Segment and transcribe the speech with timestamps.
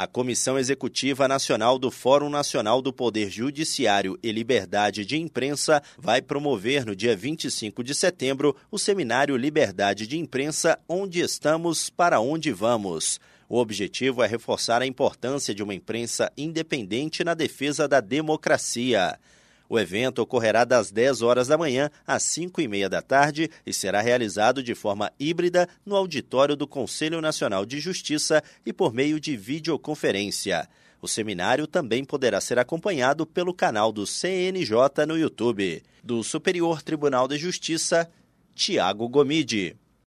[0.00, 6.22] A Comissão Executiva Nacional do Fórum Nacional do Poder Judiciário e Liberdade de Imprensa vai
[6.22, 12.50] promover no dia 25 de setembro o seminário Liberdade de Imprensa Onde Estamos, para Onde
[12.50, 13.20] Vamos.
[13.46, 19.18] O objetivo é reforçar a importância de uma imprensa independente na defesa da democracia.
[19.70, 23.72] O evento ocorrerá das 10 horas da manhã às 5 e meia da tarde e
[23.72, 29.20] será realizado de forma híbrida no auditório do Conselho Nacional de Justiça e por meio
[29.20, 30.68] de videoconferência.
[31.00, 35.84] O seminário também poderá ser acompanhado pelo canal do CNJ no YouTube.
[36.02, 38.10] Do Superior Tribunal de Justiça,
[38.56, 39.76] Tiago Gomide.